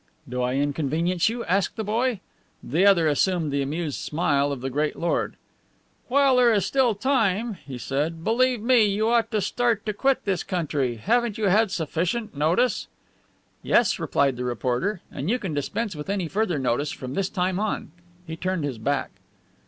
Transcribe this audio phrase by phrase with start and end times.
[0.27, 2.21] "Do I inconvenience you?" asked the boy.
[2.63, 5.35] The other assumed the amused smile of the great lord.
[6.07, 10.25] "While there is still time," he said, "believe me, you ought to start, to quit
[10.25, 10.95] this country.
[10.95, 12.87] Haven't you had sufficient notice?"
[13.61, 15.01] "Yes," replied the reporter.
[15.11, 17.91] "And you can dispense with any further notice from this time on."
[18.25, 19.11] He turned his back.